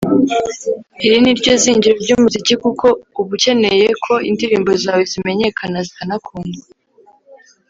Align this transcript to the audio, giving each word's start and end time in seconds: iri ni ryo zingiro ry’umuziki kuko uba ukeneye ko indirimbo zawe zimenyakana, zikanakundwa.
iri 1.05 1.17
ni 1.23 1.31
ryo 1.39 1.53
zingiro 1.63 1.95
ry’umuziki 2.03 2.53
kuko 2.63 2.85
uba 3.19 3.31
ukeneye 3.35 3.87
ko 4.03 4.13
indirimbo 4.29 4.71
zawe 4.83 5.03
zimenyakana, 5.11 5.77
zikanakundwa. 5.87 6.61